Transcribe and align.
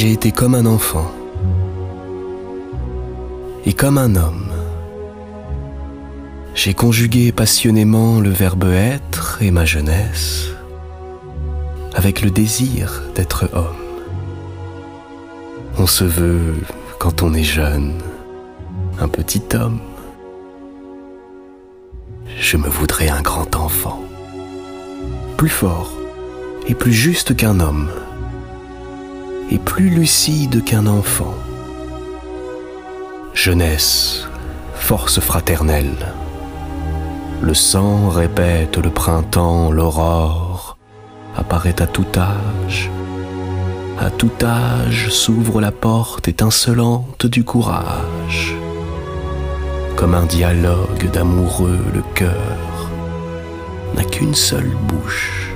j'ai 0.00 0.12
été 0.12 0.30
comme 0.30 0.54
un 0.54 0.64
enfant 0.64 1.10
et 3.66 3.72
comme 3.72 3.98
un 3.98 4.14
homme. 4.14 4.52
J'ai 6.54 6.72
conjugué 6.72 7.32
passionnément 7.32 8.20
le 8.20 8.30
verbe 8.30 8.66
être 8.72 9.38
et 9.40 9.50
ma 9.50 9.64
jeunesse 9.64 10.50
avec 11.96 12.22
le 12.22 12.30
désir 12.30 13.02
d'être 13.16 13.50
homme. 13.52 13.88
On 15.78 15.88
se 15.88 16.04
veut, 16.04 16.54
quand 17.00 17.24
on 17.24 17.34
est 17.34 17.42
jeune, 17.42 17.94
un 19.00 19.08
petit 19.08 19.42
homme. 19.52 19.80
Je 22.38 22.56
me 22.56 22.68
voudrais 22.68 23.08
un 23.08 23.22
grand 23.22 23.56
enfant, 23.56 24.00
plus 25.36 25.48
fort 25.48 25.90
et 26.68 26.76
plus 26.76 26.92
juste 26.92 27.34
qu'un 27.34 27.58
homme, 27.58 27.90
et 29.50 29.58
plus 29.58 29.90
lucide 29.90 30.64
qu'un 30.64 30.86
enfant. 30.86 31.34
Jeunesse, 33.34 34.26
force 34.74 35.20
fraternelle. 35.20 36.12
Le 37.40 37.54
sang 37.54 38.08
répète 38.08 38.78
le 38.78 38.90
printemps, 38.90 39.70
l'aurore 39.70 40.76
apparaît 41.36 41.80
à 41.80 41.86
tout 41.86 42.06
âge. 42.16 42.90
À 43.98 44.10
tout 44.10 44.30
âge 44.42 45.08
s'ouvre 45.08 45.60
la 45.60 45.72
porte 45.72 46.28
étincelante 46.28 47.26
du 47.26 47.44
courage. 47.44 48.54
Comme 49.96 50.14
un 50.14 50.26
dialogue 50.26 51.10
d'amoureux, 51.12 51.80
le 51.94 52.02
cœur 52.14 52.90
n'a 53.96 54.04
qu'une 54.04 54.34
seule 54.34 54.76
bouche 54.88 55.47